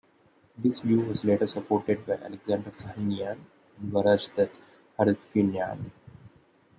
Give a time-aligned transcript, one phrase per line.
[0.57, 3.37] This view was later supported by Alexander Sahinian
[3.77, 4.49] and Varazdat
[4.97, 5.91] Harutyunyan.